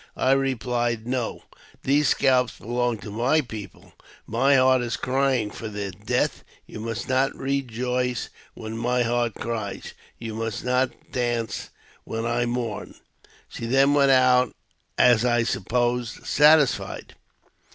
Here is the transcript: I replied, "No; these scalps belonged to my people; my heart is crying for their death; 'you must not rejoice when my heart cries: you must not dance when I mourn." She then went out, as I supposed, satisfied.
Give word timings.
I 0.17 0.31
replied, 0.31 1.05
"No; 1.05 1.43
these 1.83 2.07
scalps 2.07 2.57
belonged 2.57 3.03
to 3.03 3.11
my 3.11 3.39
people; 3.41 3.93
my 4.25 4.55
heart 4.55 4.81
is 4.81 4.97
crying 4.97 5.51
for 5.51 5.67
their 5.67 5.91
death; 5.91 6.43
'you 6.65 6.79
must 6.79 7.07
not 7.07 7.35
rejoice 7.35 8.29
when 8.55 8.75
my 8.75 9.03
heart 9.03 9.35
cries: 9.35 9.93
you 10.17 10.33
must 10.33 10.65
not 10.65 10.89
dance 11.11 11.69
when 12.03 12.25
I 12.25 12.47
mourn." 12.47 12.95
She 13.47 13.67
then 13.67 13.93
went 13.93 14.09
out, 14.09 14.55
as 14.97 15.23
I 15.23 15.43
supposed, 15.43 16.25
satisfied. 16.25 17.13